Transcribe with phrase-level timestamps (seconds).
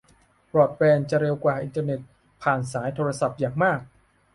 [0.51, 1.99] บรอดแบนด์จะเร็วกว่าอินเทอร์เน็ต
[2.41, 3.79] ผ่านสายโทรศัพท์อย่างมาก